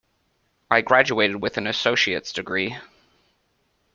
I 0.71 0.81
graduated 0.81 1.43
with 1.43 1.57
an 1.57 1.67
associate 1.67 2.31
degree. 2.33 2.75